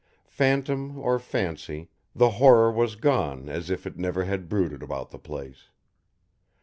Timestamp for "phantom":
0.25-0.97